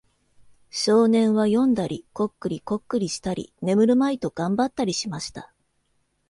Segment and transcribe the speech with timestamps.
[0.71, 5.53] 少年は読んだり、コックリコックリしたり、眠るまいと頑張ったりしました。